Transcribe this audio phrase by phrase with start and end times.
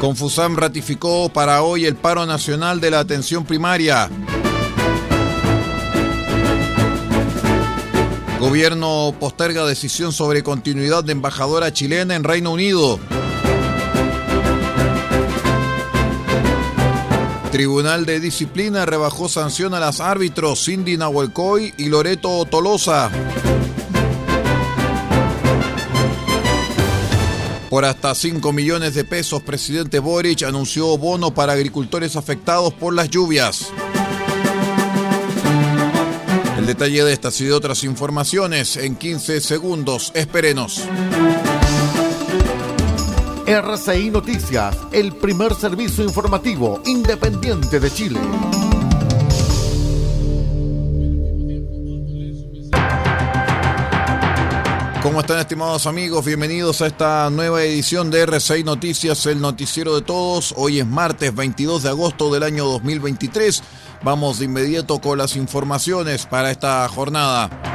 [0.00, 4.08] Confusam ratificó para hoy el paro nacional de la atención primaria.
[8.40, 12.98] Gobierno posterga decisión sobre continuidad de embajadora chilena en Reino Unido.
[17.52, 23.10] Tribunal de Disciplina rebajó sanción a las árbitros Cindy Nahuelcoy y Loreto Tolosa.
[27.70, 33.08] Por hasta 5 millones de pesos, presidente Boric anunció bono para agricultores afectados por las
[33.08, 33.70] lluvias.
[36.58, 40.10] El detalle de estas y de otras informaciones en 15 segundos.
[40.16, 40.82] Espérenos.
[43.46, 48.20] RCI Noticias, el primer servicio informativo independiente de Chile.
[55.20, 56.24] ¿Cómo están estimados amigos?
[56.24, 60.54] Bienvenidos a esta nueva edición de R6 Noticias, el noticiero de todos.
[60.56, 63.62] Hoy es martes 22 de agosto del año 2023.
[64.02, 67.69] Vamos de inmediato con las informaciones para esta jornada.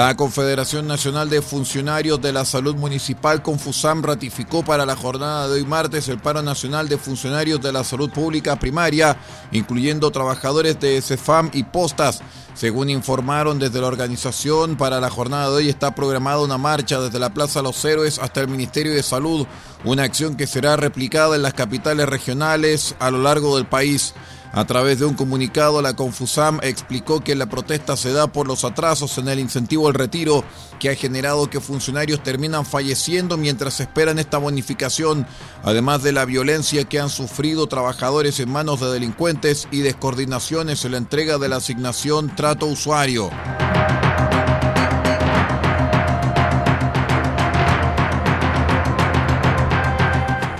[0.00, 5.56] La Confederación Nacional de Funcionarios de la Salud Municipal Confusam ratificó para la jornada de
[5.56, 9.18] hoy martes el paro nacional de funcionarios de la salud pública primaria,
[9.52, 12.22] incluyendo trabajadores de CEFAM y postas.
[12.54, 17.18] Según informaron desde la organización, para la jornada de hoy está programada una marcha desde
[17.18, 19.46] la Plaza Los Héroes hasta el Ministerio de Salud,
[19.84, 24.14] una acción que será replicada en las capitales regionales a lo largo del país.
[24.52, 28.64] A través de un comunicado, la Confusam explicó que la protesta se da por los
[28.64, 30.42] atrasos en el incentivo al retiro,
[30.80, 35.24] que ha generado que funcionarios terminan falleciendo mientras esperan esta bonificación,
[35.62, 40.92] además de la violencia que han sufrido trabajadores en manos de delincuentes y descoordinaciones en
[40.92, 43.30] la entrega de la asignación trato usuario.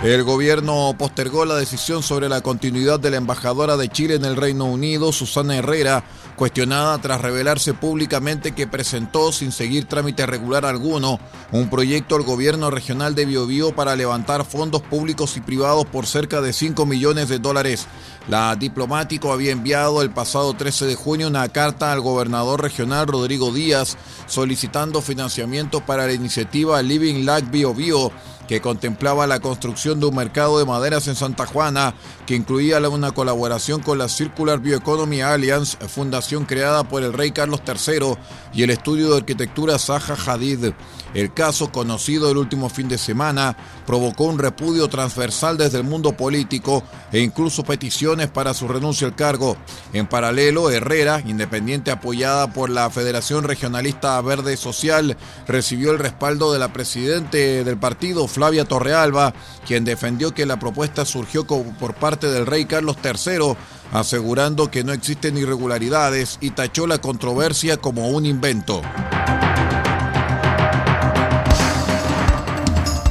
[0.02, 4.36] El gobierno postergó la decisión sobre la continuidad de la embajadora de Chile en el
[4.36, 6.04] Reino Unido, Susana Herrera,
[6.36, 11.20] cuestionada tras revelarse públicamente que presentó, sin seguir trámite regular alguno,
[11.52, 16.40] un proyecto al gobierno regional de Biobío para levantar fondos públicos y privados por cerca
[16.40, 17.86] de 5 millones de dólares.
[18.26, 23.52] La diplomático había enviado el pasado 13 de junio una carta al gobernador regional Rodrigo
[23.52, 28.12] Díaz solicitando financiamiento para la iniciativa Living Like Biobío
[28.50, 31.94] que contemplaba la construcción de un mercado de maderas en Santa Juana,
[32.26, 37.62] que incluía una colaboración con la Circular Bioeconomy Alliance, fundación creada por el rey Carlos
[37.64, 38.16] III,
[38.52, 40.72] y el estudio de arquitectura Zaha Hadid.
[41.14, 43.56] El caso, conocido el último fin de semana,
[43.86, 46.82] provocó un repudio transversal desde el mundo político
[47.12, 49.56] e incluso peticiones para su renuncia al cargo.
[49.92, 55.16] En paralelo, Herrera, independiente apoyada por la Federación Regionalista Verde Social,
[55.46, 59.34] recibió el respaldo de la presidente del partido, Flavia Torrealba,
[59.66, 63.54] quien defendió que la propuesta surgió por parte del rey Carlos III,
[63.92, 68.80] asegurando que no existen irregularidades y tachó la controversia como un invento.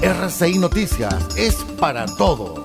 [0.01, 2.58] RCI Noticias es para todos.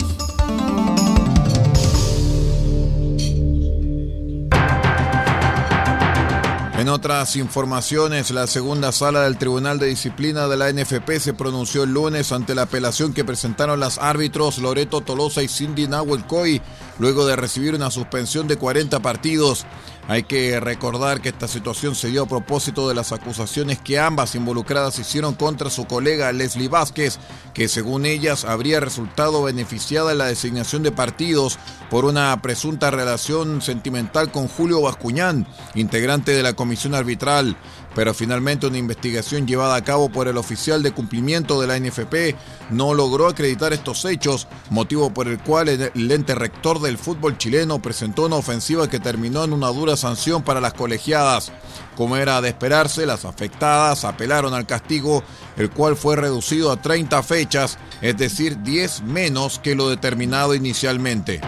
[6.84, 11.84] En otras informaciones, la segunda sala del Tribunal de Disciplina de la NFP se pronunció
[11.84, 16.60] el lunes ante la apelación que presentaron las árbitros Loreto Tolosa y Cindy Nahuel Coy
[16.98, 19.64] luego de recibir una suspensión de 40 partidos.
[20.06, 24.34] Hay que recordar que esta situación se dio a propósito de las acusaciones que ambas
[24.34, 27.18] involucradas hicieron contra su colega Leslie Vázquez,
[27.54, 31.58] que según ellas habría resultado beneficiada en la designación de partidos
[31.88, 37.56] por una presunta relación sentimental con Julio Bascuñán, integrante de la comisión arbitral
[37.94, 42.36] pero finalmente una investigación llevada a cabo por el oficial de cumplimiento de la NFP
[42.70, 47.80] no logró acreditar estos hechos, motivo por el cual el ente rector del fútbol chileno
[47.80, 51.52] presentó una ofensiva que terminó en una dura sanción para las colegiadas.
[51.96, 55.22] Como era de esperarse, las afectadas apelaron al castigo,
[55.56, 61.40] el cual fue reducido a 30 fechas, es decir, 10 menos que lo determinado inicialmente.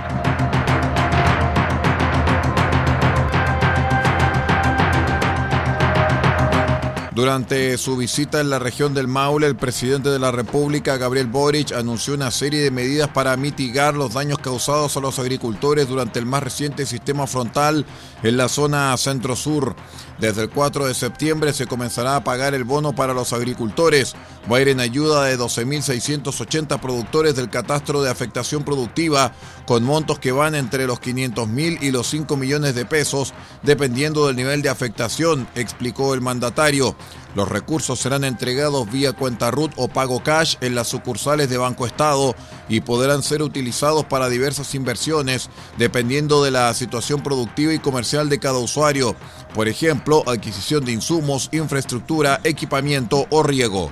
[7.16, 11.72] Durante su visita en la región del Maule, el presidente de la República, Gabriel Boric,
[11.72, 16.26] anunció una serie de medidas para mitigar los daños causados a los agricultores durante el
[16.26, 17.86] más reciente sistema frontal
[18.22, 19.74] en la zona centro-sur.
[20.18, 24.14] Desde el 4 de septiembre se comenzará a pagar el bono para los agricultores.
[24.50, 29.32] Va a ir en ayuda de 12.680 productores del catastro de afectación productiva,
[29.66, 33.32] con montos que van entre los 500.000 y los 5 millones de pesos,
[33.62, 36.94] dependiendo del nivel de afectación, explicó el mandatario.
[37.34, 41.86] Los recursos serán entregados vía cuenta RUT o pago cash en las sucursales de Banco
[41.86, 42.34] Estado
[42.68, 48.38] y podrán ser utilizados para diversas inversiones dependiendo de la situación productiva y comercial de
[48.38, 49.14] cada usuario.
[49.54, 53.90] Por ejemplo, adquisición de insumos, infraestructura, equipamiento o riego.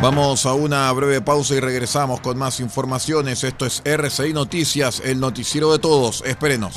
[0.00, 3.42] Vamos a una breve pausa y regresamos con más informaciones.
[3.42, 6.22] Esto es RCI Noticias, el noticiero de todos.
[6.24, 6.76] Espérenos.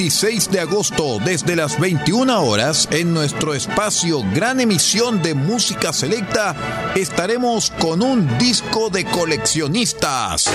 [0.00, 6.56] 26 de agosto, desde las 21 horas, en nuestro espacio Gran Emisión de Música Selecta,
[6.96, 10.50] estaremos con un disco de coleccionistas.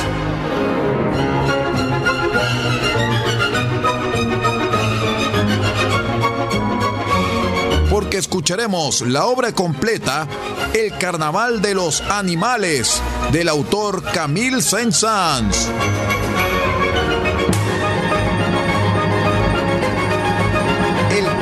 [7.91, 10.27] porque escucharemos la obra completa
[10.73, 12.99] El Carnaval de los Animales
[13.31, 15.69] del autor Camille Saint-Saëns.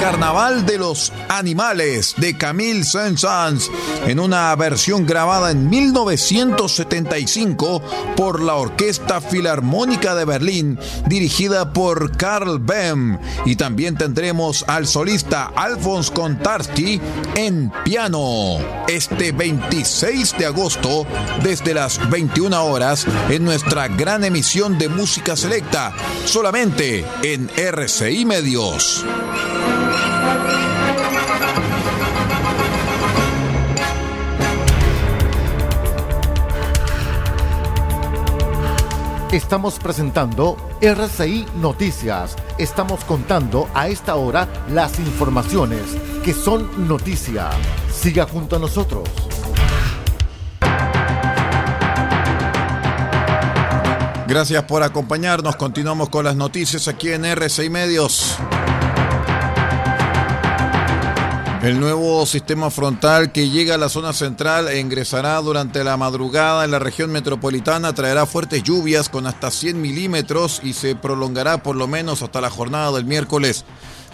[0.03, 3.71] Carnaval de los Animales de Camille Saint-Saëns
[4.05, 7.81] en una versión grabada en 1975
[8.17, 15.53] por la Orquesta Filarmónica de Berlín dirigida por Carl Bem y también tendremos al solista
[15.55, 16.99] Alphonse Contarti
[17.35, 18.57] en piano
[18.89, 21.07] este 26 de agosto
[21.43, 25.93] desde las 21 horas en nuestra gran emisión de música selecta
[26.25, 29.05] solamente en RCI Medios.
[39.33, 42.35] Estamos presentando RCI Noticias.
[42.59, 45.81] Estamos contando a esta hora las informaciones
[46.23, 47.49] que son noticia.
[47.91, 49.09] Siga junto a nosotros.
[54.27, 55.55] Gracias por acompañarnos.
[55.55, 58.37] Continuamos con las noticias aquí en RCI Medios.
[61.63, 66.65] El nuevo sistema frontal que llega a la zona central e ingresará durante la madrugada
[66.65, 71.77] en la región metropolitana traerá fuertes lluvias con hasta 100 milímetros y se prolongará por
[71.77, 73.63] lo menos hasta la jornada del miércoles.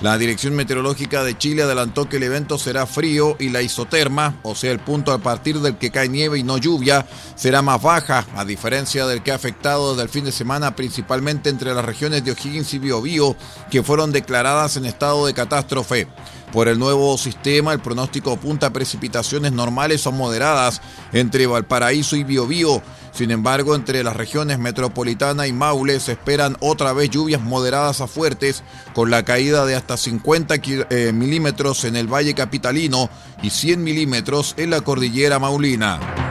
[0.01, 4.53] La Dirección Meteorológica de Chile adelantó que el evento será frío y la isoterma, o
[4.53, 8.25] sea, el punto a partir del que cae nieve y no lluvia, será más baja,
[8.35, 12.23] a diferencia del que ha afectado desde el fin de semana principalmente entre las regiones
[12.23, 13.35] de O'Higgins y Biobío,
[13.69, 16.07] que fueron declaradas en estado de catástrofe.
[16.51, 20.81] Por el nuevo sistema, el pronóstico apunta a precipitaciones normales o moderadas
[21.13, 22.81] entre Valparaíso y Biobío.
[23.11, 28.07] Sin embargo, entre las regiones metropolitana y Maule se esperan otra vez lluvias moderadas a
[28.07, 28.63] fuertes,
[28.93, 30.55] con la caída de hasta 50
[30.89, 33.09] eh, milímetros en el Valle Capitalino
[33.43, 36.28] y 100 milímetros en la cordillera Maulina.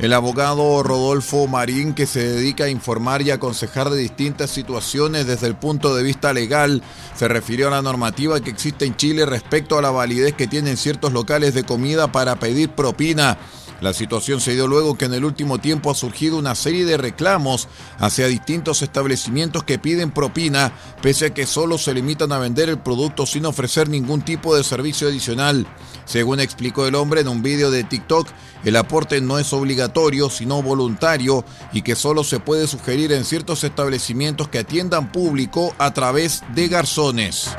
[0.00, 5.46] El abogado Rodolfo Marín, que se dedica a informar y aconsejar de distintas situaciones desde
[5.46, 6.82] el punto de vista legal,
[7.14, 10.78] se refirió a la normativa que existe en Chile respecto a la validez que tienen
[10.78, 13.36] ciertos locales de comida para pedir propina.
[13.80, 16.98] La situación se dio luego que en el último tiempo ha surgido una serie de
[16.98, 17.66] reclamos
[17.98, 22.78] hacia distintos establecimientos que piden propina, pese a que solo se limitan a vender el
[22.78, 25.66] producto sin ofrecer ningún tipo de servicio adicional.
[26.04, 28.28] Según explicó el hombre en un vídeo de TikTok,
[28.64, 33.64] el aporte no es obligatorio, sino voluntario y que solo se puede sugerir en ciertos
[33.64, 37.50] establecimientos que atiendan público a través de garzones.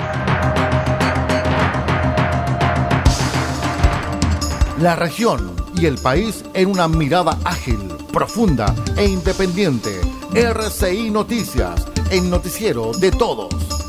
[4.80, 7.80] La región y el país en una mirada ágil,
[8.12, 10.02] profunda e independiente.
[10.34, 13.81] RCI Noticias, el noticiero de todos.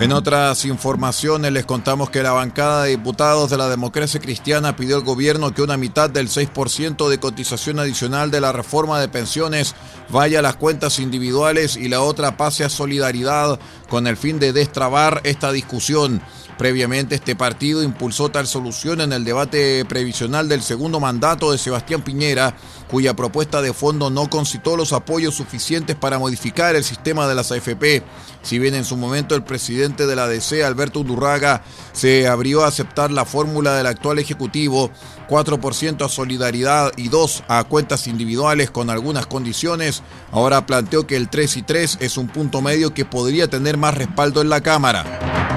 [0.00, 4.94] En otras informaciones les contamos que la bancada de diputados de la democracia cristiana pidió
[4.94, 9.74] al gobierno que una mitad del 6% de cotización adicional de la reforma de pensiones
[10.08, 13.58] vaya a las cuentas individuales y la otra pase a solidaridad
[13.90, 16.22] con el fin de destrabar esta discusión.
[16.58, 22.02] Previamente este partido impulsó tal solución en el debate previsional del segundo mandato de Sebastián
[22.02, 22.56] Piñera,
[22.90, 27.52] cuya propuesta de fondo no concitó los apoyos suficientes para modificar el sistema de las
[27.52, 28.02] AFP.
[28.42, 32.68] Si bien en su momento el presidente de la DC, Alberto Undurraga, se abrió a
[32.68, 34.90] aceptar la fórmula del actual Ejecutivo,
[35.28, 41.28] 4% a solidaridad y 2 a cuentas individuales con algunas condiciones, ahora planteó que el
[41.28, 45.47] 3 y 3 es un punto medio que podría tener más respaldo en la Cámara.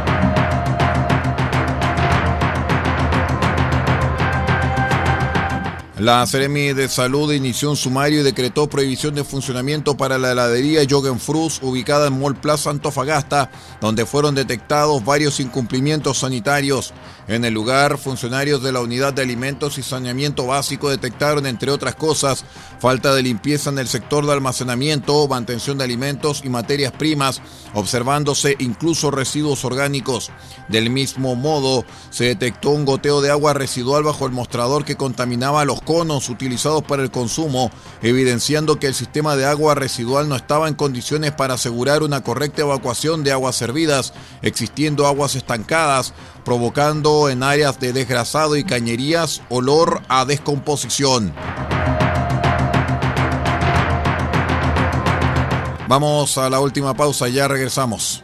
[6.02, 10.82] La Seremi de Salud inició un sumario y decretó prohibición de funcionamiento para la heladería
[11.20, 16.92] Frus ubicada en Mall Plaza Antofagasta, donde fueron detectados varios incumplimientos sanitarios.
[17.28, 21.94] En el lugar, funcionarios de la Unidad de Alimentos y Saneamiento Básico detectaron, entre otras
[21.94, 22.46] cosas,
[22.80, 27.44] falta de limpieza en el sector de almacenamiento, mantención de alimentos y materias primas,
[27.76, 30.32] observándose incluso residuos orgánicos.
[30.68, 35.64] Del mismo modo, se detectó un goteo de agua residual bajo el mostrador que contaminaba
[35.64, 37.70] los conos utilizados para el consumo,
[38.02, 42.62] evidenciando que el sistema de agua residual no estaba en condiciones para asegurar una correcta
[42.62, 46.14] evacuación de aguas servidas, existiendo aguas estancadas,
[46.46, 51.34] provocando en áreas de desgrasado y cañerías olor a descomposición.
[55.90, 58.24] Vamos a la última pausa, ya regresamos.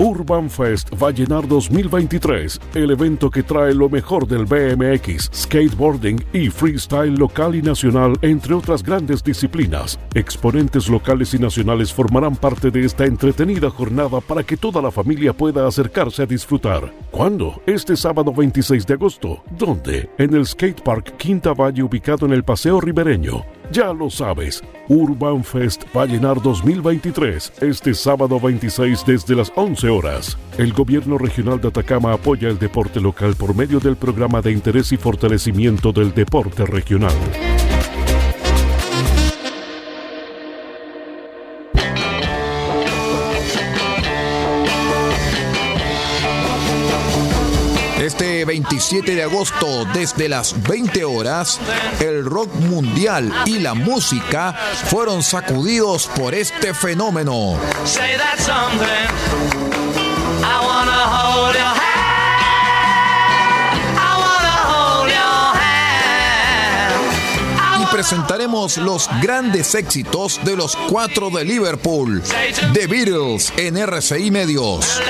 [0.00, 7.14] Urban Fest Vallenar 2023, el evento que trae lo mejor del BMX, skateboarding y freestyle
[7.14, 9.98] local y nacional, entre otras grandes disciplinas.
[10.14, 15.34] Exponentes locales y nacionales formarán parte de esta entretenida jornada para que toda la familia
[15.34, 16.94] pueda acercarse a disfrutar.
[17.10, 17.60] ¿Cuándo?
[17.66, 19.42] Este sábado 26 de agosto.
[19.58, 20.08] ¿Dónde?
[20.16, 23.59] En el Skatepark Quinta Valle ubicado en el Paseo Ribereño.
[23.72, 29.88] Ya lo sabes, Urban Fest va a llenar 2023 este sábado 26 desde las 11
[29.88, 30.36] horas.
[30.58, 34.90] El gobierno regional de Atacama apoya el deporte local por medio del programa de interés
[34.90, 37.14] y fortalecimiento del deporte regional.
[48.20, 51.58] Este 27 de agosto, desde las 20 horas,
[52.00, 54.52] el rock mundial y la música
[54.90, 57.58] fueron sacudidos por este fenómeno.
[67.80, 72.22] Y presentaremos los grandes éxitos de los cuatro de Liverpool,
[72.74, 75.00] The Beatles en RCI Medios.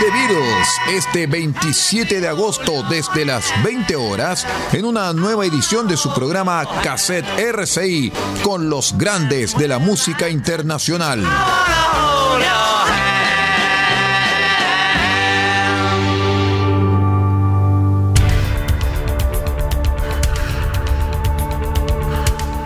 [0.00, 5.96] The Beatles este 27 de agosto desde las 20 horas en una nueva edición de
[5.96, 8.12] su programa Cassette RCI
[8.42, 11.24] con los grandes de la música internacional.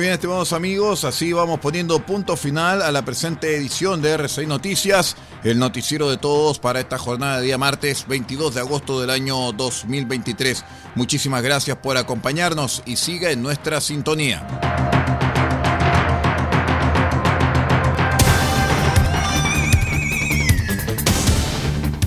[0.00, 5.16] Bien, estimados amigos, así vamos poniendo punto final a la presente edición de RCI Noticias,
[5.44, 9.52] el noticiero de todos para esta jornada de día martes 22 de agosto del año
[9.52, 10.64] 2023.
[10.94, 14.46] Muchísimas gracias por acompañarnos y siga en nuestra sintonía.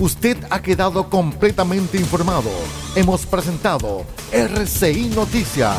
[0.00, 2.50] Usted ha quedado completamente informado.
[2.96, 5.78] Hemos presentado RCI Noticias,